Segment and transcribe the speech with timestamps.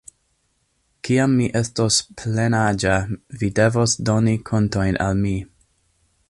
[1.07, 2.95] Kiam mi estos plenaĝa
[3.43, 5.37] vi devos doni kontojn al mi.